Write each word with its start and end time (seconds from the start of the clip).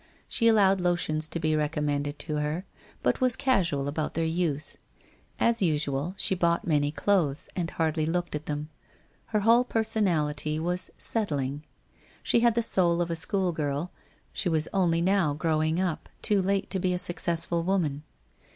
She 0.27 0.47
allowed 0.47 0.81
lotions 0.81 1.27
to 1.27 1.39
be 1.39 1.55
recommended 1.55 2.17
to 2.17 2.37
her, 2.37 2.65
but 3.03 3.21
was 3.21 3.35
casual 3.35 3.87
about 3.87 4.15
their 4.15 4.25
use. 4.25 4.75
As 5.39 5.61
usual, 5.61 6.15
she 6.17 6.33
bought 6.33 6.65
many 6.65 6.89
clothes, 6.91 7.47
and 7.55 7.69
hardly 7.69 8.07
looked 8.07 8.33
at 8.33 8.47
them. 8.47 8.69
Her 9.27 9.41
whole 9.41 9.63
per 9.63 9.83
sonality 9.83 10.59
was 10.59 10.89
'settling.' 10.97 11.65
She 12.23 12.39
had 12.39 12.55
the 12.55 12.63
soul 12.63 12.99
of 12.99 13.11
a 13.11 13.15
schoolgirl; 13.15 13.91
she 14.33 14.49
was 14.49 14.67
only 14.73 15.03
now 15.03 15.35
growing 15.35 15.79
up, 15.79 16.09
too 16.23 16.41
late 16.41 16.71
to 16.71 16.79
be 16.79 16.95
a 16.95 16.97
successful 16.97 17.61
woman. 17.63 18.01